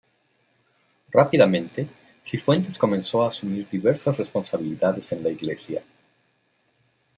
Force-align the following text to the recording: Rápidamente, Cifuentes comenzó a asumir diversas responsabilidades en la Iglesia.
Rápidamente, 1.11 1.87
Cifuentes 2.23 2.75
comenzó 2.79 3.23
a 3.23 3.27
asumir 3.27 3.69
diversas 3.69 4.17
responsabilidades 4.17 5.11
en 5.11 5.21
la 5.23 5.29
Iglesia. 5.29 5.83